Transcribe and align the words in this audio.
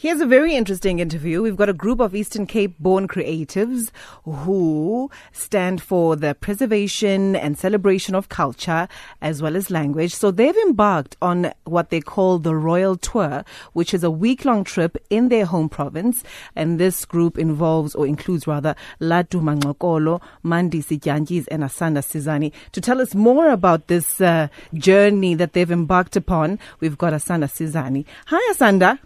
Here's 0.00 0.20
a 0.20 0.26
very 0.26 0.54
interesting 0.54 1.00
interview. 1.00 1.42
We've 1.42 1.56
got 1.56 1.68
a 1.68 1.72
group 1.72 1.98
of 1.98 2.14
Eastern 2.14 2.46
Cape 2.46 2.78
born 2.78 3.08
creatives 3.08 3.90
who 4.22 5.10
stand 5.32 5.82
for 5.82 6.14
the 6.14 6.36
preservation 6.36 7.34
and 7.34 7.58
celebration 7.58 8.14
of 8.14 8.28
culture 8.28 8.86
as 9.20 9.42
well 9.42 9.56
as 9.56 9.72
language. 9.72 10.14
So 10.14 10.30
they've 10.30 10.56
embarked 10.58 11.16
on 11.20 11.52
what 11.64 11.90
they 11.90 12.00
call 12.00 12.38
the 12.38 12.54
Royal 12.54 12.94
Tour, 12.96 13.44
which 13.72 13.92
is 13.92 14.04
a 14.04 14.10
week 14.24 14.44
long 14.44 14.62
trip 14.62 14.96
in 15.10 15.30
their 15.30 15.46
home 15.46 15.68
province. 15.68 16.22
And 16.54 16.78
this 16.78 17.04
group 17.04 17.36
involves 17.36 17.96
or 17.96 18.06
includes 18.06 18.46
rather 18.46 18.76
Laduma 19.00 19.58
Ngxokolo, 19.58 20.22
Mandisi 20.44 21.00
Dyantyis, 21.00 21.48
and 21.50 21.64
Asanda 21.64 22.04
Sizani. 22.04 22.52
To 22.70 22.80
tell 22.80 23.00
us 23.00 23.16
more 23.16 23.50
about 23.50 23.88
this 23.88 24.20
uh, 24.20 24.46
journey 24.74 25.34
that 25.34 25.54
they've 25.54 25.72
embarked 25.72 26.14
upon, 26.14 26.60
we've 26.78 26.96
got 26.96 27.12
Asanda 27.12 27.50
Sizani. 27.50 28.04
Hi, 28.26 28.54
Asanda. 28.54 29.00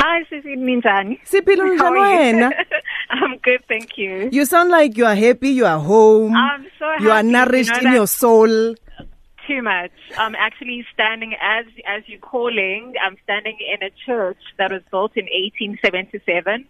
Hi, 0.00 0.22
Sisi 0.30 0.54
Minjani. 0.56 1.18
Siphila 1.24 1.64
How 1.78 1.90
njani 1.90 2.00
are 2.00 2.12
you? 2.12 2.36
wena? 2.36 2.52
I'm 3.10 3.36
good, 3.38 3.64
thank 3.66 3.98
you. 3.98 4.28
You 4.30 4.44
sound 4.44 4.70
like 4.70 4.96
you 4.96 5.06
are 5.06 5.14
happy, 5.14 5.48
you 5.50 5.66
are 5.66 5.78
home. 5.80 6.34
I'm 6.36 6.64
so 6.78 6.84
happy. 6.86 7.04
you 7.04 7.10
are 7.10 7.22
nourished 7.22 7.82
know 7.82 7.88
in 7.88 7.94
your 7.94 8.06
soul. 8.06 8.74
Too 9.48 9.62
much. 9.62 9.90
I'm 10.18 10.34
actually 10.36 10.86
standing 10.92 11.34
as 11.40 11.64
as 11.86 12.02
you're 12.06 12.20
calling. 12.20 12.94
I'm 13.04 13.16
standing 13.24 13.56
in 13.72 13.82
a 13.82 13.90
church 14.06 14.36
that 14.58 14.70
was 14.70 14.82
built 14.90 15.16
in 15.16 15.24
1877, 15.24 16.66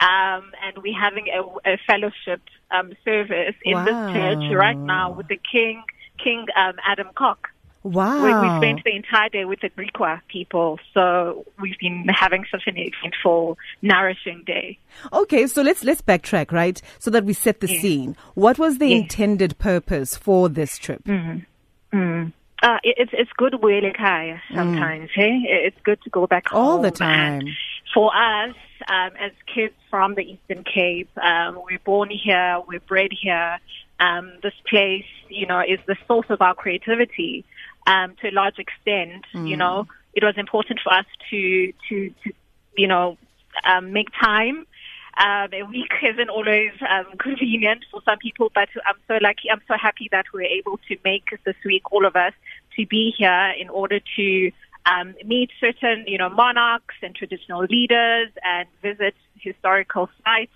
um, 0.00 0.50
and 0.64 0.78
we're 0.82 0.98
having 0.98 1.26
a, 1.28 1.42
a 1.74 1.78
fellowship 1.86 2.40
um, 2.70 2.92
service 3.04 3.54
in 3.64 3.74
Wow. 3.74 3.84
this 3.84 4.14
church 4.16 4.54
right 4.56 4.78
now 4.78 5.12
with 5.12 5.28
the 5.28 5.38
King 5.52 5.84
King 6.24 6.46
um, 6.56 6.74
Adam 6.86 7.08
Kok. 7.14 7.48
Wow. 7.84 8.22
We, 8.22 8.48
we 8.48 8.56
spent 8.58 8.84
the 8.84 8.94
entire 8.94 9.28
day 9.28 9.44
with 9.44 9.60
the 9.60 9.70
Griqua 9.70 10.20
people, 10.28 10.78
so 10.94 11.44
we've 11.60 11.78
been 11.78 12.06
having 12.08 12.44
such 12.50 12.62
an 12.66 12.76
eventful, 12.76 13.58
nourishing 13.82 14.44
day. 14.46 14.78
Okay, 15.12 15.46
so 15.46 15.62
let's 15.62 15.82
let's 15.82 16.00
backtrack, 16.00 16.52
right? 16.52 16.80
So 16.98 17.10
that 17.10 17.24
we 17.24 17.32
set 17.32 17.60
the 17.60 17.68
scene. 17.68 18.16
What 18.34 18.58
was 18.58 18.78
the 18.78 18.92
intended 18.92 19.58
purpose 19.58 20.16
for 20.16 20.48
this 20.48 20.78
trip? 20.78 21.02
Mm. 21.04 22.32
Uh, 22.62 22.78
it, 22.84 22.94
it's 22.96 23.10
it's 23.12 23.30
good 23.36 23.54
Kaya 23.96 24.40
sometimes. 24.54 25.10
Hey, 25.12 25.40
it's 25.44 25.76
good 25.82 26.00
to 26.02 26.10
go 26.10 26.28
back 26.28 26.46
home 26.48 26.62
All 26.62 26.80
the 26.80 26.92
time. 26.92 27.42
For 27.92 28.14
us, 28.14 28.54
um, 28.88 29.10
as 29.20 29.32
kids 29.52 29.74
from 29.90 30.14
the 30.14 30.22
Eastern 30.22 30.64
Cape, 30.64 31.10
um, 31.18 31.60
we're 31.68 31.80
born 31.80 32.08
here, 32.10 32.60
we're 32.66 32.80
bred 32.80 33.10
here. 33.12 33.58
Um, 34.00 34.32
this 34.42 34.54
place, 34.68 35.04
you 35.28 35.46
know, 35.46 35.60
is 35.60 35.78
the 35.86 35.96
source 36.06 36.26
of 36.30 36.40
our 36.40 36.54
creativity. 36.54 37.44
Um, 37.84 38.14
to 38.20 38.28
a 38.28 38.30
large 38.30 38.58
extent, 38.58 39.24
you 39.34 39.56
know, 39.56 39.88
it 40.14 40.22
was 40.22 40.34
important 40.36 40.80
for 40.84 40.92
us 40.92 41.06
to 41.30 41.72
to 41.88 42.10
to 42.22 42.32
you 42.76 42.86
know 42.86 43.18
um, 43.64 43.92
make 43.92 44.08
time 44.20 44.66
um, 45.18 45.48
a 45.52 45.62
week 45.64 45.90
isn't 46.02 46.30
always 46.30 46.72
um, 46.88 47.16
convenient 47.18 47.84
for 47.90 48.00
some 48.04 48.18
people, 48.18 48.50
but 48.54 48.68
I'm 48.86 48.96
so 49.08 49.18
lucky. 49.20 49.50
I'm 49.50 49.62
so 49.68 49.74
happy 49.80 50.08
that 50.10 50.26
we're 50.32 50.42
able 50.42 50.78
to 50.88 50.96
make 51.04 51.30
this 51.44 51.56
week, 51.64 51.90
all 51.92 52.06
of 52.06 52.16
us, 52.16 52.32
to 52.76 52.86
be 52.86 53.14
here 53.16 53.52
in 53.58 53.68
order 53.68 54.00
to 54.16 54.52
um, 54.86 55.14
meet 55.24 55.50
certain, 55.60 56.04
you 56.06 56.18
know, 56.18 56.28
monarchs 56.28 56.94
and 57.02 57.14
traditional 57.14 57.64
leaders 57.64 58.28
and 58.42 58.68
visit 58.80 59.14
historical 59.38 60.08
sites 60.24 60.52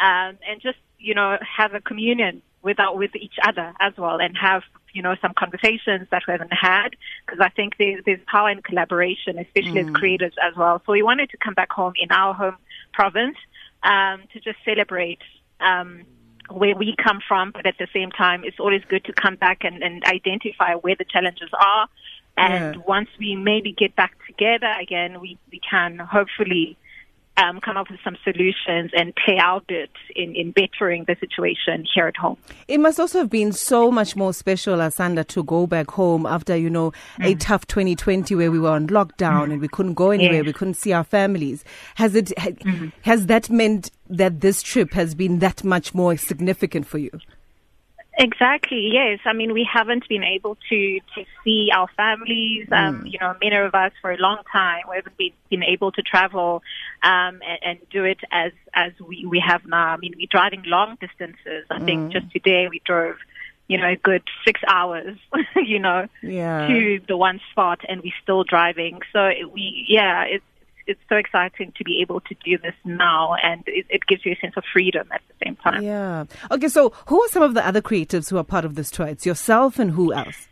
um, 0.00 0.38
and 0.48 0.60
just, 0.60 0.78
you 0.98 1.14
know, 1.14 1.38
have 1.40 1.74
a 1.74 1.80
communion 1.80 2.42
with 2.62 2.78
our, 2.80 2.96
with 2.96 3.14
each 3.16 3.36
other 3.46 3.72
as 3.80 3.92
well 3.96 4.20
and 4.20 4.36
have 4.36 4.62
you 4.92 5.02
know 5.02 5.14
some 5.20 5.32
conversations 5.38 6.06
that 6.10 6.22
we 6.26 6.32
haven't 6.32 6.52
had 6.52 6.90
because 7.24 7.40
I 7.40 7.48
think 7.50 7.76
there's 7.78 8.02
there's 8.04 8.20
power 8.26 8.50
in 8.50 8.62
collaboration, 8.62 9.38
especially 9.38 9.80
as 9.80 9.86
creators 9.92 10.34
as 10.42 10.54
well. 10.56 10.82
So 10.84 10.92
we 10.92 11.02
wanted 11.02 11.30
to 11.30 11.36
come 11.38 11.54
back 11.54 11.72
home 11.72 11.94
in 11.96 12.10
our 12.10 12.34
home 12.34 12.56
province 12.92 13.36
um, 13.82 14.22
to 14.32 14.40
just 14.40 14.58
celebrate 14.64 15.20
um, 15.60 16.04
where 16.50 16.74
we 16.76 16.94
come 17.02 17.20
from, 17.26 17.52
but 17.52 17.66
at 17.66 17.76
the 17.78 17.88
same 17.92 18.10
time, 18.10 18.44
it's 18.44 18.58
always 18.60 18.82
good 18.88 19.04
to 19.04 19.12
come 19.12 19.36
back 19.36 19.64
and, 19.64 19.82
and 19.82 20.04
identify 20.04 20.74
where 20.74 20.96
the 20.96 21.04
challenges 21.04 21.50
are. 21.58 21.88
And 22.36 22.76
Yeah. 22.76 22.82
once 22.86 23.08
we 23.18 23.36
maybe 23.36 23.72
get 23.72 23.94
back 23.94 24.12
together 24.26 24.72
again, 24.80 25.20
we, 25.20 25.38
we 25.50 25.60
can 25.68 25.98
hopefully 25.98 26.76
um, 27.36 27.60
come 27.60 27.76
up 27.76 27.90
with 27.90 27.98
some 28.04 28.16
solutions 28.24 28.90
and 28.96 29.14
play 29.24 29.38
out 29.38 29.64
it 29.68 29.90
in, 30.14 30.34
in 30.34 30.50
bettering 30.52 31.04
the 31.06 31.16
situation 31.18 31.84
here 31.94 32.06
at 32.06 32.16
home. 32.16 32.36
It 32.68 32.78
must 32.78 33.00
also 33.00 33.20
have 33.20 33.30
been 33.30 33.52
so 33.52 33.90
much 33.90 34.16
more 34.16 34.32
special, 34.34 34.78
Asanda, 34.78 35.26
to 35.28 35.42
go 35.44 35.66
back 35.66 35.90
home 35.90 36.26
after, 36.26 36.56
you 36.56 36.68
know, 36.70 36.92
a 37.20 37.34
tough 37.36 37.66
2020 37.66 38.34
where 38.34 38.50
we 38.50 38.58
were 38.58 38.70
on 38.70 38.86
lockdown 38.88 39.52
and 39.52 39.60
we 39.60 39.68
couldn't 39.68 39.94
go 39.94 40.10
anywhere, 40.10 40.36
Yes. 40.36 40.46
we 40.46 40.52
couldn't 40.52 40.74
see 40.74 40.92
our 40.92 41.04
families. 41.04 41.64
Has 41.94 42.14
it, 42.14 42.32
ha, 42.38 42.50
has 43.02 43.26
that 43.26 43.48
meant 43.50 43.90
that 44.10 44.40
this 44.40 44.62
trip 44.62 44.92
has 44.92 45.14
been 45.14 45.38
that 45.38 45.64
much 45.64 45.94
more 45.94 46.16
significant 46.16 46.86
for 46.86 46.98
you? 46.98 47.10
Exactly. 48.18 48.90
Yes. 48.92 49.20
I 49.24 49.32
mean, 49.32 49.52
we 49.54 49.64
haven't 49.70 50.06
been 50.06 50.22
able 50.22 50.58
to 50.68 51.00
to 51.14 51.24
see 51.42 51.70
our 51.74 51.88
families. 51.96 52.68
Um, 52.70 53.06
You 53.06 53.18
know, 53.18 53.34
many 53.40 53.56
of 53.56 53.74
us 53.74 53.92
for 54.02 54.12
a 54.12 54.18
long 54.18 54.38
time 54.52 54.82
we 54.88 54.96
haven't 54.96 55.16
been, 55.16 55.32
been 55.50 55.62
able 55.62 55.92
to 55.92 56.02
travel 56.02 56.62
um, 57.02 57.40
and, 57.42 57.58
and 57.62 57.78
do 57.90 58.04
it 58.04 58.18
as 58.30 58.52
as 58.74 58.92
we 59.00 59.24
we 59.24 59.40
have 59.40 59.64
now. 59.66 59.88
I 59.94 59.96
mean, 59.96 60.14
we're 60.16 60.26
driving 60.30 60.62
long 60.66 60.98
distances. 61.00 61.64
I 61.70 61.78
think 61.80 62.12
just 62.12 62.30
today 62.32 62.68
we 62.68 62.82
drove, 62.84 63.16
you 63.68 63.78
know, 63.78 63.88
a 63.88 63.96
good 63.96 64.22
six 64.44 64.60
hours. 64.68 65.16
you 65.56 65.78
know, 65.78 66.06
Yeah. 66.22 66.66
to 66.68 67.00
the 67.08 67.16
one 67.16 67.40
spot, 67.50 67.80
and 67.88 68.02
we're 68.02 68.20
still 68.22 68.44
driving. 68.44 69.00
So 69.12 69.24
it, 69.24 69.50
we, 69.50 69.86
yeah, 69.88 70.24
it's 70.24 70.44
it's 70.86 71.00
so 71.08 71.16
exciting 71.16 71.72
to 71.78 71.84
be 71.84 72.00
able 72.02 72.20
to 72.22 72.34
do 72.44 72.58
this 72.58 72.74
now, 72.84 73.34
and 73.42 73.62
it, 73.66 73.86
it 73.90 74.06
gives 74.06 74.24
you 74.24 74.32
a 74.32 74.36
sense 74.40 74.54
of 74.56 74.64
freedom 74.72 75.08
at 75.12 75.20
the 75.28 75.34
same 75.44 75.56
time. 75.56 75.82
Yeah. 75.82 76.24
Okay, 76.50 76.68
so 76.68 76.92
who 77.06 77.22
are 77.22 77.28
some 77.28 77.42
of 77.42 77.54
the 77.54 77.66
other 77.66 77.80
creatives 77.82 78.30
who 78.30 78.38
are 78.38 78.44
part 78.44 78.64
of 78.64 78.74
this 78.74 78.90
tour? 78.90 79.06
It's 79.06 79.26
yourself 79.26 79.78
and 79.78 79.92
who 79.92 80.12
else? 80.12 80.48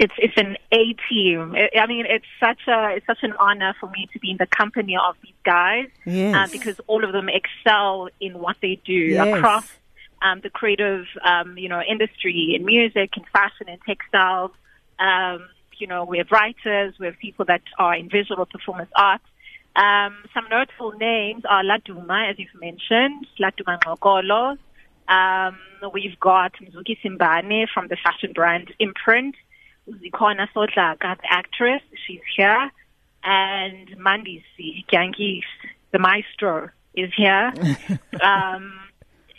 it's 0.00 0.14
it's 0.18 0.36
an 0.36 0.56
A 0.72 0.94
team. 1.08 1.54
I 1.56 1.80
I 1.80 1.86
mean, 1.86 2.06
it's 2.06 2.24
such 2.38 2.60
a 2.68 2.94
it's 2.96 3.06
such 3.06 3.22
an 3.22 3.32
honor 3.40 3.74
for 3.80 3.88
me 3.90 4.08
to 4.12 4.18
be 4.20 4.30
in 4.30 4.36
the 4.36 4.46
company 4.46 4.96
of 4.96 5.16
these 5.22 5.34
guys 5.44 5.88
Yes. 6.06 6.34
uh, 6.36 6.46
because 6.52 6.76
all 6.86 7.04
of 7.04 7.12
them 7.12 7.28
excel 7.28 8.08
in 8.20 8.38
what 8.38 8.56
they 8.62 8.80
do 8.84 8.92
Yes. 8.92 9.36
across 9.36 9.66
um, 10.22 10.40
the 10.40 10.50
creative 10.50 11.06
um, 11.24 11.58
you 11.58 11.68
know 11.68 11.80
industry 11.82 12.52
in 12.54 12.64
music, 12.64 13.16
in 13.16 13.24
fashion, 13.32 13.68
in 13.68 13.78
textiles. 13.86 14.52
Um, 15.00 15.48
you 15.80 15.86
know, 15.86 16.04
we 16.04 16.18
have 16.18 16.30
writers, 16.30 16.94
we 16.98 17.06
have 17.06 17.18
people 17.18 17.44
that 17.46 17.62
are 17.78 17.94
in 17.94 18.08
visual 18.08 18.44
performance 18.46 18.90
arts. 18.94 19.24
Um, 19.76 20.16
some 20.34 20.46
notable 20.50 20.92
names 20.92 21.44
are 21.48 21.62
Laduma, 21.62 22.30
as 22.30 22.38
you've 22.38 22.60
mentioned, 22.60 23.26
Laduma 23.40 23.80
Ngxokolo. 23.80 24.58
Um, 25.08 25.58
we've 25.92 26.18
got 26.20 26.52
Mzukisi 26.60 27.16
Mbane 27.16 27.66
from 27.72 27.88
the 27.88 27.96
fashion 28.02 28.32
brand 28.32 28.72
Imprint. 28.78 29.34
Zikhona 29.88 30.48
Sodlaka, 30.54 31.16
the 31.16 31.28
actress, 31.30 31.82
she's 32.06 32.20
here. 32.36 32.70
And 33.24 33.88
Mandisi 33.98 34.84
Dyantyis, 34.92 35.42
the 35.92 35.98
maestro, 35.98 36.70
is 36.94 37.10
here. 37.16 37.52
um, 38.22 38.78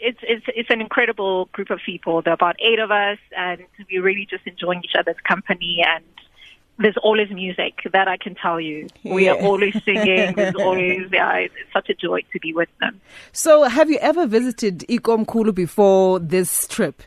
it's, 0.02 0.20
it's, 0.24 0.46
it's 0.48 0.70
an 0.70 0.82
incredible 0.82 1.46
group 1.52 1.70
of 1.70 1.80
people. 1.86 2.22
There 2.22 2.32
are 2.32 2.36
about 2.36 2.56
eight 2.60 2.80
of 2.80 2.92
us, 2.92 3.18
and 3.36 3.62
we're 3.92 4.02
really 4.02 4.28
just 4.30 4.46
enjoying 4.48 4.82
each 4.84 4.96
other's 4.98 5.20
company. 5.28 5.84
And 5.86 6.04
there's 6.80 6.98
always 7.04 7.30
music, 7.30 7.82
that 7.92 8.08
I 8.08 8.18
can 8.18 8.36
tell 8.36 8.60
you. 8.60 8.88
We 9.04 9.28
are 9.28 9.36
always 9.38 9.74
singing. 9.84 10.34
There's 10.36 10.56
always, 10.56 11.10
yeah, 11.12 11.34
it's, 11.36 11.54
it's 11.60 11.74
such 11.74 11.90
a 11.90 11.94
joy 11.94 12.22
to 12.32 12.40
be 12.40 12.54
with 12.54 12.70
them. 12.80 13.02
So, 13.34 13.64
have 13.64 13.90
you 13.90 13.98
ever 14.00 14.26
visited 14.26 14.80
Ikomkulu 14.88 15.54
before 15.54 16.20
this 16.20 16.68
trip? 16.68 17.04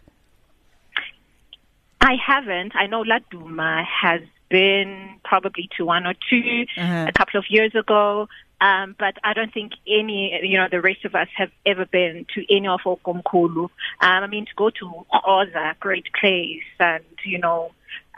I 2.03 2.15
haven't. 2.17 2.77
I 2.77 2.87
know 2.87 3.03
Laduma 3.03 3.85
has 3.87 4.21
been 4.51 5.19
probably 5.25 5.71
to 5.79 5.87
one 5.87 6.07
or 6.07 6.15
2 6.29 6.67
Uh-huh. 6.77 7.07
a 7.09 7.13
couple 7.13 7.39
of 7.41 7.47
years 7.49 7.75
ago. 7.75 8.29
Um, 8.61 8.95
but 8.97 9.17
I 9.25 9.33
don't 9.33 9.53
think 9.53 9.73
any, 9.89 10.39
you 10.45 10.57
know, 10.57 10.69
the 10.71 10.81
rest 10.81 11.05
of 11.05 11.17
us 11.17 11.27
have 11.35 11.51
ever 11.67 11.85
been 11.85 12.27
to 12.35 12.55
any 12.55 12.69
of 12.69 12.81
Okomkulu. 12.85 13.65
Um, 13.65 13.71
I 14.01 14.27
mean, 14.29 14.47
to 14.47 14.55
go 14.55 14.71
to 14.71 15.05
Oza, 15.13 15.77
Great 15.81 16.07
Place, 16.13 16.63
and, 16.79 17.03
you 17.25 17.39
know, 17.39 17.73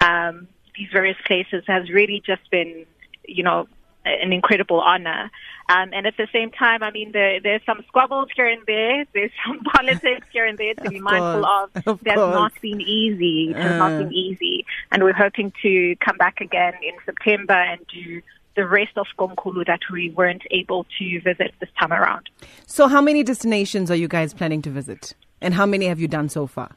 um, 0.05 0.49
these 0.77 0.89
various 0.93 1.17
places 1.27 1.65
has 1.67 1.89
really 1.91 2.23
just 2.25 2.51
been, 2.51 2.87
you 3.27 3.43
know, 3.43 3.69
an 4.05 4.33
incredible 4.33 4.81
honor. 4.81 5.31
Um, 5.71 5.91
and 5.95 6.07
at 6.07 6.17
the 6.19 6.29
same 6.31 6.51
time, 6.51 6.83
I 6.83 6.91
mean, 6.91 7.13
there, 7.13 7.41
there's 7.41 7.63
some 7.65 7.83
squabbles 7.89 8.29
here 8.37 8.47
and 8.47 8.61
there. 8.67 9.07
There's 9.15 9.31
some 9.47 9.61
politics 9.61 10.27
here 10.31 10.45
and 10.45 10.59
there 10.59 10.75
to 10.75 10.91
be 10.91 11.01
mindful 11.01 11.43
course, 11.43 11.71
of. 11.77 11.89
of 11.89 12.01
That's 12.05 12.17
course. 12.17 12.35
not 12.35 12.53
been 12.61 12.81
easy. 12.83 13.51
It 13.51 13.57
has 13.57 13.73
Uh. 13.73 13.79
not 13.79 13.99
been 13.99 14.13
easy. 14.13 14.67
And 14.93 15.03
we're 15.03 15.15
hoping 15.15 15.53
to 15.63 15.97
come 16.05 16.19
back 16.19 16.41
again 16.43 16.75
in 16.83 16.93
September 17.07 17.55
and 17.55 17.81
do 17.93 18.21
the 18.57 18.67
rest 18.67 18.93
of 18.97 19.07
Gomkulu 19.19 19.67
that 19.67 19.81
we 19.91 20.11
weren't 20.11 20.43
able 20.51 20.87
to 20.99 21.21
visit 21.23 21.55
this 21.61 21.71
time 21.81 21.93
around. 21.93 22.29
So, 22.67 22.87
how 22.87 23.01
many 23.01 23.23
destinations 23.25 23.91
are 23.91 23.97
you 23.97 24.07
guys 24.07 24.35
planning 24.35 24.61
to 24.63 24.71
visit? 24.71 25.15
And 25.41 25.55
how 25.55 25.67
many 25.67 25.87
have 25.87 25.99
you 25.99 26.09
done 26.09 26.29
so 26.29 26.47
far? 26.47 26.71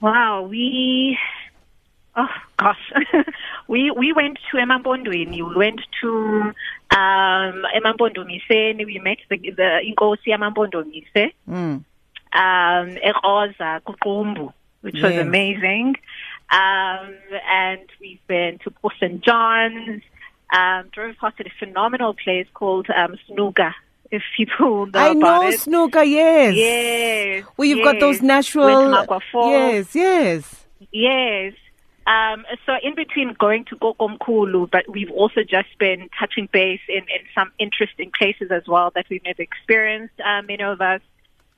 Wow, 0.00 0.42
we 0.42 1.18
oh 2.16 2.28
gosh. 2.56 2.92
we 3.68 3.90
we 3.90 4.12
went 4.12 4.38
to 4.50 4.56
Emambondweni, 4.56 5.42
we 5.48 5.54
went 5.56 5.80
to 6.00 6.52
emampondomiseni 6.92 8.84
we 8.86 8.98
met 8.98 9.18
the, 9.28 9.36
the 9.50 9.80
inkosi 9.84 10.30
yamampondomise 10.30 11.32
Mm. 11.48 11.84
um 12.34 12.96
eroza 13.02 13.80
kuqumbu 13.84 14.52
which 14.82 15.00
was 15.02 15.16
amazing 15.18 15.96
um 16.52 17.14
and 17.48 17.80
we've 18.00 18.24
been 18.28 18.58
to 18.58 18.70
Port 18.70 18.94
St 19.00 19.20
John's 19.24 20.02
um 20.52 20.88
drove 20.92 21.16
past 21.20 21.40
a 21.40 21.50
phenomenal 21.58 22.14
place 22.14 22.46
called 22.54 22.88
um 22.90 23.16
Snooker 23.26 23.74
if 24.10 24.22
people 24.36 24.86
know 24.92 25.00
I 25.00 25.12
know 25.14 25.48
it 25.48 25.58
snooker, 25.60 26.02
yes. 26.04 26.54
yes 26.54 27.44
Where 27.56 27.66
you've 27.68 27.84
got 27.84 27.98
those 27.98 28.22
natural. 28.22 28.66
Went 28.66 29.08
to 29.08 29.14
Magwa 29.14 29.20
Falls. 29.32 29.50
Yes, 29.50 29.94
yes. 29.96 30.66
Yes. 30.92 31.54
Um, 32.06 32.44
so 32.64 32.74
in 32.82 32.94
between 32.94 33.34
going 33.34 33.64
to 33.66 33.76
Kokomkulu, 33.76 34.70
but 34.70 34.88
we've 34.88 35.10
also 35.10 35.42
just 35.42 35.76
been 35.78 36.08
touching 36.18 36.48
base 36.52 36.80
in, 36.88 36.98
in 36.98 37.26
some 37.34 37.50
interesting 37.58 38.12
places 38.16 38.50
as 38.52 38.62
well 38.68 38.92
that 38.94 39.06
we've 39.10 39.24
never 39.24 39.42
experienced, 39.42 40.14
um, 40.20 40.46
many 40.46 40.62
of 40.62 40.80
us, 40.80 41.00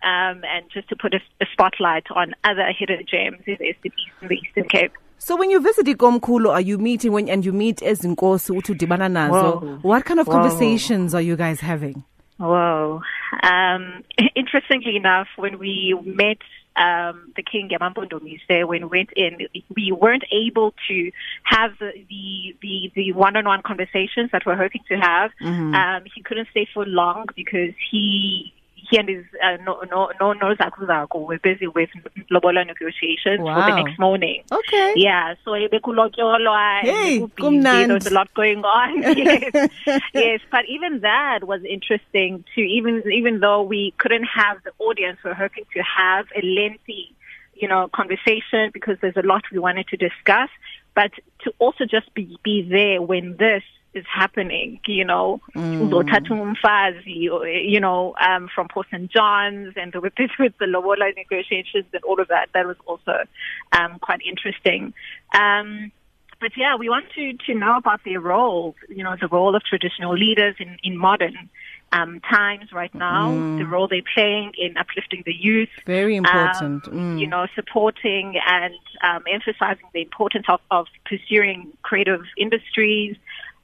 um, 0.03 0.43
and 0.45 0.65
just 0.73 0.89
to 0.89 0.97
put 0.97 1.13
a, 1.13 1.21
a 1.43 1.47
spotlight 1.53 2.07
on 2.11 2.35
other 2.45 2.73
hidden 2.73 3.05
gems 3.07 3.43
in 3.47 3.57
the 3.59 3.65
Eastern, 3.67 3.93
Eastern, 3.99 4.29
the 4.29 4.35
Eastern 4.37 4.69
Cape. 4.69 4.93
So 5.19 5.37
when 5.37 5.51
you 5.51 5.61
visit 5.61 5.85
Ikomkhulu, 5.87 6.51
are 6.51 6.61
you 6.61 6.79
meeting 6.79 7.13
when 7.13 7.29
and 7.29 7.45
you 7.45 7.53
meet 7.53 7.79
ezinkosi 7.79 8.53
uthi 8.57 8.75
udibana 8.75 9.11
nazo? 9.11 9.61
Whoa. 9.61 9.79
What 9.83 10.05
kind 10.05 10.21
of 10.21 10.29
Whoa. 10.29 10.35
conversations 10.35 11.15
are 11.15 11.21
you 11.21 11.37
guys 11.37 11.61
having? 11.61 12.05
Whoa. 12.39 13.03
Um, 13.43 14.05
interestingly 14.35 14.97
enough, 14.97 15.29
when 15.37 15.59
we 15.59 15.99
met 16.05 16.39
um, 16.77 17.33
the 17.35 17.43
king 17.43 17.69
Yamampondomise, 17.69 18.67
when 18.67 18.89
we 18.89 18.99
went 18.99 19.13
in, 19.17 19.49
we 19.75 19.91
weren't 19.93 20.25
able 20.31 20.75
to 20.89 21.11
have 21.43 21.73
the 21.81 22.55
the 22.61 22.93
the, 22.95 23.13
one-on-one 23.13 23.63
conversations 23.63 24.31
that 24.33 24.43
we're 24.47 24.57
hoping 24.57 24.83
to 24.89 24.97
have. 24.97 25.33
Um, 25.75 26.05
he 26.15 26.23
couldn't 26.23 26.49
stay 26.51 26.69
for 26.73 26.87
long 26.87 27.27
because 27.35 27.75
he 27.91 28.53
he 28.91 28.97
and 28.99 29.09
his 29.09 29.25
uh, 29.43 29.57
no 29.65 29.81
no 29.91 30.11
no 30.21 30.33
no 30.33 30.55
Zakuzako 30.55 31.27
were 31.27 31.39
busy 31.39 31.67
with 31.67 31.91
lobola 32.31 32.65
negotiations 32.67 33.39
for 33.39 33.55
the 33.55 33.83
next 33.83 33.99
morning. 33.99 34.43
Okay. 34.51 34.95
Yeah, 34.97 35.35
so 35.45 35.53
bekulotyolwa 35.53 36.81
Hey, 36.81 37.17
and 37.19 37.31
bekubhizi, 37.31 37.63
kumnandi. 37.63 37.87
there 37.87 37.95
was 37.95 38.07
a 38.07 38.15
lot 38.15 38.33
going 38.35 38.65
on. 38.65 39.03
yes, 39.17 39.71
yes, 40.15 40.41
but 40.51 40.65
even 40.69 41.01
that 41.01 41.45
was 41.45 41.63
interesting 41.65 42.45
too. 42.55 42.63
Even 42.63 43.03
even 43.13 43.41
though 43.41 43.63
we 43.63 43.93
couldn't 43.99 44.25
have 44.25 44.63
the 44.65 44.73
audience, 44.79 45.19
we're 45.25 45.35
hoping 45.35 45.65
to 45.75 45.83
have 45.83 46.27
a 46.37 46.43
lengthy, 46.45 47.15
you 47.55 47.69
know, 47.69 47.89
conversation 47.89 48.71
because 48.73 48.97
there's 49.01 49.17
a 49.17 49.23
lot 49.27 49.43
we 49.53 49.59
wanted 49.59 49.87
to 49.89 49.97
discuss. 49.97 50.51
But 50.95 51.13
to 51.45 51.53
also 51.59 51.85
just 51.85 52.13
be 52.15 52.39
be 52.43 52.63
there 52.63 53.01
when 53.03 53.37
this 53.37 53.63
is 53.95 54.05
happening, 54.13 54.81
you 54.87 55.05
know, 55.05 55.41
uzothatha 55.55 56.31
umfazi, 56.31 57.31
or, 57.31 57.47
you 57.49 57.81
know, 57.81 58.15
um, 58.21 58.49
from 58.55 58.69
Port 58.69 58.87
St. 58.91 59.11
John's 59.11 59.75
and 59.77 59.95
with 59.95 60.15
this 60.17 60.31
with 60.39 60.53
the 60.59 60.67
Lobola 60.67 61.13
negotiations 61.17 61.87
and 61.93 62.05
all 62.05 62.21
of 62.21 62.29
that. 62.29 62.49
That 62.55 62.67
was 62.67 62.77
also 62.87 63.25
um, 63.73 63.99
quite 64.01 64.21
interesting. 64.27 64.93
Um, 65.35 65.93
but 66.41 66.53
yeah, 66.57 66.77
we 66.77 66.89
want 66.89 67.07
to, 67.17 67.33
to 67.47 67.55
know 67.55 67.77
about 67.77 68.01
their 68.05 68.21
role, 68.21 68.77
you 68.89 69.03
know, 69.03 69.17
the 69.21 69.27
role 69.29 69.57
of 69.57 69.63
traditional 69.65 70.17
leaders 70.17 70.55
in, 70.61 70.79
in 70.85 70.97
modern 70.97 71.51
um, 71.91 72.21
times 72.21 72.73
right 72.73 72.95
now, 72.95 73.31
the 73.59 73.65
role 73.65 73.89
they're 73.89 74.03
playing 74.15 74.53
in 74.59 74.77
uplifting 74.77 75.23
the 75.25 75.35
youth. 75.35 75.71
Very 75.87 76.17
important. 76.17 76.87
Um, 76.87 76.99
Mm. 76.99 77.21
You 77.21 77.27
know, 77.27 77.47
supporting 77.55 78.35
and 78.47 78.75
um, 79.03 79.23
emphasizing 79.31 79.87
the 79.93 80.03
importance 80.03 80.47
of, 80.49 80.61
of 80.71 80.87
pursuing 81.05 81.73
creative 81.83 82.23
industries, 82.37 83.17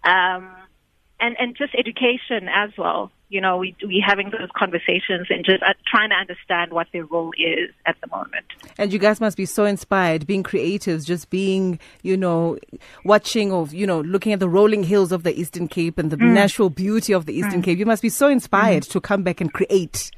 um, 0.05 0.49
and 1.21 1.37
and 1.39 1.57
just 1.57 1.75
education 1.75 2.49
as 2.49 2.71
well. 2.77 3.11
You 3.31 3.41
know, 3.41 3.57
we 3.57 3.75
we 3.85 4.05
having 4.07 4.31
those 4.31 4.49
conversations 4.57 5.27
and 5.31 5.45
just 5.45 5.63
uh, 5.63 5.73
trying 5.91 6.11
to 6.11 6.15
understand 6.17 6.73
what 6.73 6.87
their 6.93 7.05
role 7.05 7.33
is 7.37 7.71
at 7.85 7.97
the 8.01 8.07
moment. 8.09 8.45
And 8.79 8.93
you 8.93 8.99
guys 8.99 9.21
must 9.21 9.37
be 9.37 9.45
so 9.47 9.65
inspired, 9.65 10.27
being 10.27 10.43
creatives, 10.45 11.05
just 11.05 11.31
being, 11.31 11.81
you 12.03 12.17
know, 12.17 12.59
watching 13.05 13.51
or, 13.51 13.67
you 13.69 13.87
know, 13.87 14.03
looking 14.03 14.33
at 14.33 14.41
the 14.41 14.49
rolling 14.49 14.85
hills 14.85 15.11
of 15.11 15.23
the 15.25 15.39
Eastern 15.39 15.67
Cape 15.69 15.99
and 15.99 16.11
the 16.11 16.17
Mm. 16.17 16.33
natural 16.33 16.71
beauty 16.71 17.13
of 17.13 17.27
the 17.27 17.33
Eastern 17.35 17.63
Cape. 17.63 17.79
You 17.79 17.87
must 17.87 18.03
be 18.03 18.09
so 18.09 18.29
inspired 18.29 18.85
to 18.85 19.01
come 19.01 19.23
back 19.23 19.41
and 19.41 19.53
create. 19.53 20.11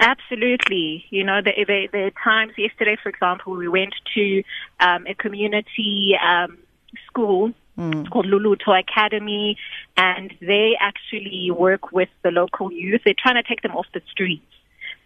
Absolutely. 0.00 1.04
You 1.10 1.24
know, 1.24 1.40
there, 1.42 1.54
there, 1.66 1.86
there 1.92 2.06
are 2.06 2.12
times, 2.24 2.54
yesterday, 2.56 2.96
for 3.00 3.10
example, 3.10 3.54
we 3.54 3.68
went 3.68 3.94
to 4.14 4.42
um, 4.80 5.06
a 5.06 5.14
community 5.14 6.16
um, 6.24 6.58
school 7.06 7.52
It's 7.80 8.08
called 8.08 8.26
Luluto 8.26 8.78
Academy, 8.78 9.56
and 9.96 10.32
they 10.40 10.76
actually 10.78 11.50
work 11.50 11.92
with 11.92 12.10
the 12.22 12.30
local 12.30 12.70
youth. 12.70 13.02
They're 13.04 13.14
trying 13.18 13.42
to 13.42 13.48
take 13.48 13.62
them 13.62 13.72
off 13.72 13.86
the 13.94 14.02
streets 14.10 14.44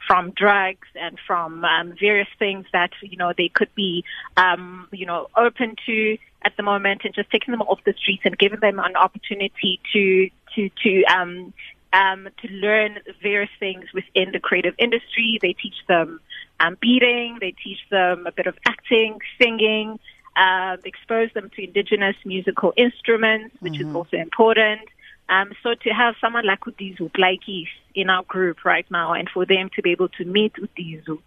from 0.06 0.32
drugs 0.32 0.88
and 0.94 1.18
from 1.26 1.64
um, 1.64 1.94
various 1.98 2.28
things 2.38 2.66
that 2.72 2.90
you 3.00 3.16
know 3.16 3.32
they 3.36 3.48
could 3.48 3.74
be 3.74 4.04
um, 4.36 4.88
you 4.92 5.06
know 5.06 5.28
open 5.36 5.76
to 5.86 6.18
at 6.42 6.56
the 6.56 6.62
moment, 6.62 7.02
and 7.04 7.14
just 7.14 7.30
taking 7.30 7.52
them 7.52 7.62
off 7.62 7.78
the 7.84 7.94
streets 7.94 8.22
and 8.24 8.36
giving 8.36 8.60
them 8.60 8.78
an 8.78 8.96
opportunity 8.96 9.80
to 9.92 10.28
to 10.54 10.68
to 10.82 11.04
um, 11.04 11.52
um, 11.92 12.28
to 12.42 12.48
learn 12.48 12.98
various 13.22 13.50
things 13.60 13.84
within 13.94 14.32
the 14.32 14.40
creative 14.40 14.74
industry. 14.78 15.38
They 15.40 15.52
teach 15.52 15.76
them 15.86 16.20
um, 16.60 16.76
beading, 16.80 17.38
they 17.40 17.54
teach 17.62 17.78
them 17.90 18.26
a 18.26 18.32
bit 18.32 18.46
of 18.46 18.56
acting, 18.66 19.18
singing, 19.40 19.98
uh, 20.36 20.76
expose 20.84 21.30
them 21.34 21.50
to 21.56 21.64
indigenous 21.64 22.16
musical 22.24 22.72
instruments, 22.76 23.54
which 23.60 23.80
is 23.80 23.86
also 23.94 24.16
important. 24.16 24.80
Um, 25.28 25.52
so 25.62 25.74
to 25.74 25.90
have 25.90 26.16
someone 26.20 26.46
like 26.46 26.60
Udizu 26.60 27.10
Plaatjies 27.12 27.68
in 27.94 28.10
our 28.10 28.24
group 28.24 28.64
right 28.64 28.88
now, 28.90 29.12
and 29.12 29.28
for 29.28 29.46
them 29.46 29.70
to 29.76 29.82
be 29.82 29.90
able 29.92 30.08
to 30.10 30.24
meet 30.24 30.52
Udizu 30.54 31.18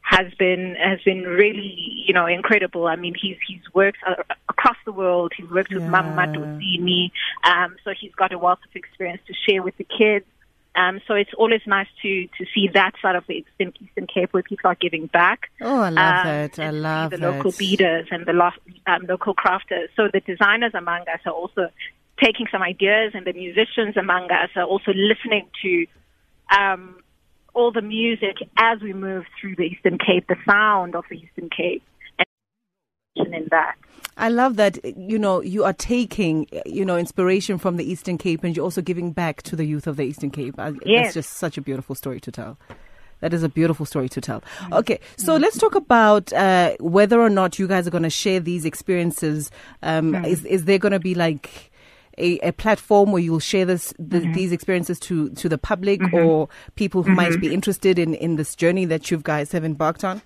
has 0.00 0.32
been 0.34 0.76
has 0.76 1.00
been 1.04 1.22
really 1.22 2.04
you 2.06 2.14
know 2.14 2.26
incredible. 2.26 2.86
I 2.86 2.96
mean, 2.96 3.14
he's 3.20 3.36
he's 3.46 3.62
worked 3.74 3.98
across 4.48 4.76
the 4.84 4.92
world. 4.92 5.32
He's 5.36 5.50
worked 5.50 5.72
with 5.72 5.82
Yeah. 5.82 5.90
Mama 5.90 6.26
Dosini, 6.28 7.10
um, 7.44 7.76
so 7.84 7.92
he's 7.98 8.14
got 8.14 8.32
a 8.32 8.38
wealth 8.38 8.60
of 8.68 8.74
experience 8.74 9.20
to 9.26 9.34
share 9.34 9.62
with 9.62 9.76
the 9.76 9.84
kids. 9.84 10.26
Um, 10.76 11.00
so 11.08 11.14
it's 11.14 11.30
always 11.38 11.62
nice 11.66 11.88
to 12.02 12.26
to 12.38 12.44
see 12.54 12.68
that 12.74 12.92
side 13.00 13.16
of 13.16 13.26
the 13.26 13.36
Eastern, 13.36 13.72
Eastern 13.80 14.06
Cape 14.06 14.32
where 14.32 14.42
people 14.42 14.68
are 14.70 14.76
giving 14.76 15.06
back. 15.06 15.50
Oh, 15.62 15.80
I 15.80 15.88
love 15.88 16.26
um, 16.26 16.26
that. 16.26 16.58
I 16.58 16.70
love 16.70 17.10
the 17.12 17.16
that. 17.16 17.32
local 17.32 17.52
beaders 17.52 18.08
and 18.10 18.26
the 18.26 18.34
lo- 18.34 18.50
um, 18.86 19.06
local 19.08 19.34
crafters. 19.34 19.88
So 19.96 20.08
the 20.12 20.20
designers 20.20 20.72
among 20.74 21.02
us 21.02 21.20
are 21.24 21.32
also 21.32 21.70
taking 22.22 22.46
some 22.52 22.62
ideas, 22.62 23.12
and 23.14 23.26
the 23.26 23.32
musicians 23.32 23.96
among 23.96 24.30
us 24.30 24.50
are 24.54 24.64
also 24.64 24.92
listening 24.92 25.48
to 25.62 25.86
um, 26.54 26.96
all 27.54 27.72
the 27.72 27.82
music 27.82 28.36
as 28.58 28.80
we 28.80 28.92
move 28.92 29.24
through 29.40 29.56
the 29.56 29.64
Eastern 29.64 29.98
Cape, 29.98 30.26
the 30.28 30.36
sound 30.46 30.94
of 30.94 31.04
the 31.08 31.16
Eastern 31.16 31.48
Cape, 31.48 31.82
and 33.16 33.34
in 33.34 33.48
that. 33.50 33.76
I 34.16 34.30
love 34.30 34.56
that, 34.56 34.78
you 34.96 35.18
know, 35.18 35.42
you 35.42 35.64
are 35.64 35.74
taking, 35.74 36.46
you 36.64 36.84
know, 36.84 36.96
inspiration 36.96 37.58
from 37.58 37.76
the 37.76 37.84
Eastern 37.84 38.16
Cape 38.16 38.44
and 38.44 38.56
you're 38.56 38.64
also 38.64 38.80
giving 38.80 39.12
back 39.12 39.42
to 39.42 39.56
the 39.56 39.64
youth 39.64 39.86
of 39.86 39.96
the 39.96 40.04
Eastern 40.04 40.30
Cape. 40.30 40.58
I, 40.58 40.72
That's 40.84 41.14
just 41.14 41.34
such 41.34 41.58
a 41.58 41.60
beautiful 41.60 41.94
story 41.94 42.20
to 42.20 42.32
tell. 42.32 42.58
That 43.20 43.32
is 43.32 43.42
a 43.42 43.48
beautiful 43.48 43.86
story 43.86 44.08
to 44.10 44.20
tell. 44.20 44.40
Mm-hmm. 44.40 44.74
Okay, 44.74 45.00
so 45.16 45.34
mm-hmm. 45.34 45.42
let's 45.42 45.58
talk 45.58 45.74
about 45.74 46.32
uh, 46.32 46.76
whether 46.80 47.20
or 47.20 47.30
not 47.30 47.58
you 47.58 47.66
guys 47.66 47.86
are 47.86 47.90
going 47.90 48.02
to 48.02 48.10
share 48.10 48.40
these 48.40 48.64
experiences. 48.64 49.50
Um, 49.82 50.12
mm-hmm. 50.12 50.24
Is 50.26 50.44
is 50.44 50.64
there 50.66 50.78
going 50.78 50.92
to 50.92 51.00
be 51.00 51.14
like 51.14 51.72
a, 52.18 52.38
a 52.40 52.52
platform 52.52 53.12
where 53.12 53.22
you'll 53.22 53.38
share 53.38 53.64
this 53.64 53.94
the, 53.98 54.20
these 54.32 54.52
experiences 54.52 54.98
to 55.00 55.30
to 55.30 55.48
the 55.48 55.56
public 55.58 56.00
or 56.12 56.48
people 56.74 57.02
who 57.02 57.14
might 57.14 57.40
be 57.40 57.54
interested 57.54 57.98
in 57.98 58.14
in 58.14 58.36
this 58.36 58.54
journey 58.54 58.84
that 58.84 59.10
you 59.10 59.18
guys 59.18 59.50
have 59.52 59.64
embarked 59.64 60.04
on? 60.04 60.20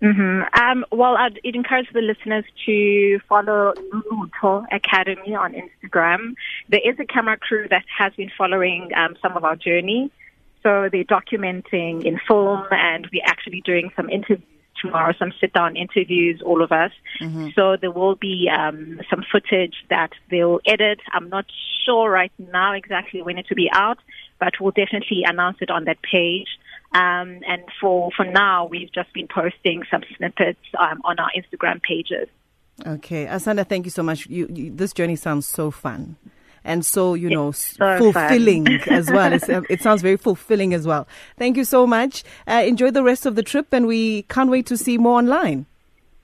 Hmm 0.00 0.42
Um, 0.52 0.84
well, 0.92 1.16
I'd, 1.16 1.38
encourage 1.42 1.88
the 1.92 2.02
listeners 2.02 2.44
to 2.66 3.18
follow 3.28 3.72
Luluto 3.92 4.66
Academy 4.70 5.34
on 5.34 5.54
Instagram. 5.54 6.34
There 6.68 6.80
is 6.84 6.98
a 7.00 7.06
camera 7.06 7.38
crew 7.38 7.66
that 7.70 7.84
has 7.98 8.12
been 8.14 8.30
following 8.36 8.90
um, 8.94 9.16
some 9.22 9.36
of 9.36 9.44
our 9.44 9.56
journey. 9.56 10.10
So 10.62 10.88
they're 10.90 11.04
documenting 11.04 12.04
in 12.04 12.18
film, 12.26 12.64
and 12.70 13.08
we're 13.12 13.22
actually 13.24 13.60
doing 13.60 13.90
some 13.94 14.10
interviews 14.10 14.42
tomorrow, 14.80 15.14
some 15.18 15.32
sit-down 15.40 15.76
interviews, 15.76 16.42
all 16.44 16.62
of 16.62 16.72
us. 16.72 16.92
So 17.54 17.76
there 17.80 17.90
will 17.90 18.16
be 18.16 18.50
um, 18.54 19.00
some 19.08 19.24
footage 19.30 19.76
that 19.90 20.10
they'll 20.30 20.60
edit. 20.66 21.00
I'm 21.12 21.28
not 21.28 21.46
sure 21.84 22.10
right 22.10 22.32
now 22.38 22.72
exactly 22.72 23.22
when 23.22 23.38
it 23.38 23.46
will 23.48 23.56
be 23.56 23.70
out, 23.72 23.98
but 24.38 24.54
we'll 24.60 24.72
definitely 24.72 25.22
announce 25.24 25.58
it 25.60 25.70
on 25.70 25.84
that 25.84 26.02
page. 26.02 26.48
Um, 26.92 27.40
and 27.46 27.62
for, 27.80 28.10
for 28.16 28.24
now, 28.24 28.66
we've 28.66 28.92
just 28.92 29.12
been 29.12 29.28
posting 29.28 29.82
some 29.90 30.02
snippets 30.16 30.60
um, 30.78 31.00
on 31.04 31.18
our 31.18 31.30
Instagram 31.36 31.82
pages. 31.82 32.28
Okay, 32.86 33.26
Asanda, 33.26 33.66
thank 33.66 33.86
you 33.86 33.90
so 33.90 34.02
much. 34.02 34.26
You, 34.26 34.48
you, 34.52 34.70
this 34.70 34.92
journey 34.92 35.16
sounds 35.16 35.46
so 35.46 35.70
fun. 35.70 36.16
And 36.64 36.84
so, 36.84 37.14
you 37.14 37.30
know, 37.30 37.52
so 37.52 37.98
fulfilling 37.98 38.66
as 38.88 39.08
well. 39.08 39.32
It's, 39.32 39.48
it 39.48 39.80
sounds 39.82 40.02
very 40.02 40.16
fulfilling 40.16 40.74
as 40.74 40.84
well. 40.86 41.06
Thank 41.38 41.56
you 41.56 41.64
so 41.64 41.86
much. 41.86 42.24
Uh, 42.46 42.64
enjoy 42.66 42.90
the 42.90 43.04
rest 43.04 43.24
of 43.24 43.36
the 43.36 43.42
trip, 43.42 43.68
and 43.72 43.86
we 43.86 44.22
can't 44.22 44.50
wait 44.50 44.66
to 44.66 44.76
see 44.76 44.98
more 44.98 45.18
online. 45.18 45.66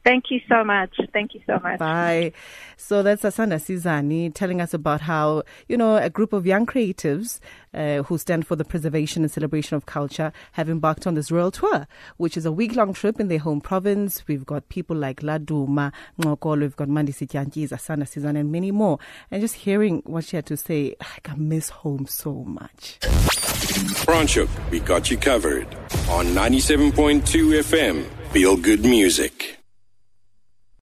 Thank 0.04 0.30
you 0.30 0.40
so 0.48 0.64
much. 0.64 0.96
Thank 1.12 1.34
you 1.34 1.40
so 1.46 1.60
much. 1.62 1.78
Bye. 1.78 2.32
So 2.76 3.04
that's 3.04 3.22
Asanda 3.22 3.60
Sizani 3.60 4.34
telling 4.34 4.60
us 4.60 4.74
about 4.74 5.00
how, 5.00 5.44
you 5.68 5.76
know, 5.76 5.96
a 5.96 6.10
group 6.10 6.32
of 6.32 6.44
young 6.44 6.66
creatives 6.66 7.38
uh, 7.72 8.02
who 8.02 8.18
stand 8.18 8.46
for 8.46 8.56
the 8.56 8.64
preservation 8.64 9.22
and 9.22 9.30
celebration 9.30 9.76
of 9.76 9.86
culture 9.86 10.32
have 10.52 10.68
embarked 10.68 11.06
on 11.06 11.14
this 11.14 11.30
royal 11.30 11.52
tour, 11.52 11.86
which 12.16 12.36
is 12.36 12.44
a 12.44 12.50
week 12.50 12.74
long 12.74 12.92
trip 12.92 13.20
in 13.20 13.28
their 13.28 13.38
home 13.38 13.60
province. 13.60 14.26
We've 14.26 14.44
got 14.44 14.68
people 14.68 14.96
like 14.96 15.20
Laduma, 15.20 15.92
Ngxokolo, 16.20 16.60
we've 16.62 16.76
got 16.76 16.88
Mandisi 16.88 17.28
Dyantyis, 17.28 17.68
Asanda 17.68 18.02
Sizani, 18.02 18.40
and 18.40 18.50
many 18.50 18.72
more. 18.72 18.98
And 19.30 19.40
just 19.40 19.54
hearing 19.54 20.02
what 20.04 20.24
she 20.24 20.36
had 20.36 20.46
to 20.46 20.56
say, 20.56 20.96
I 21.00 21.20
can 21.22 21.48
miss 21.48 21.68
home 21.68 22.06
so 22.06 22.32
much. 22.32 22.98
Franschhoek, 23.00 24.48
we 24.70 24.80
got 24.80 25.10
you 25.12 25.16
covered 25.16 25.68
on 26.08 26.26
97.2 26.26 27.22
FM. 27.22 28.04
Feel 28.32 28.56
good 28.56 28.84
music. 28.84 29.61